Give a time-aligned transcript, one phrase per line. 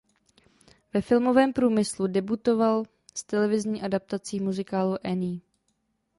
[0.93, 2.83] Ve filmovém průmyslu debutoval
[3.15, 5.39] s televizní adaptací muzikálu "Annie".